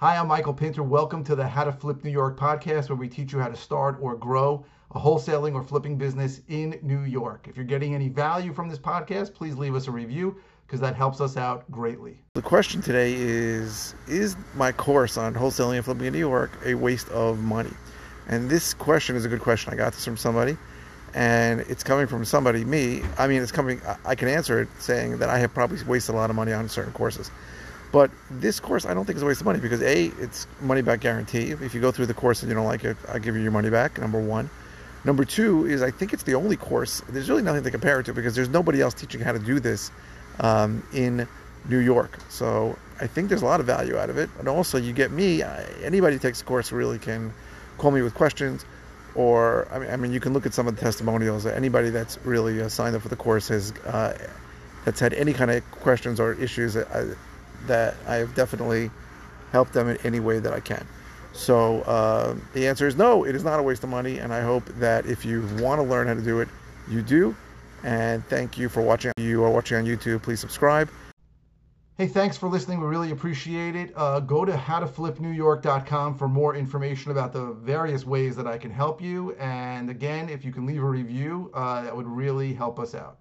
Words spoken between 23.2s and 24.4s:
mean, it's coming, I can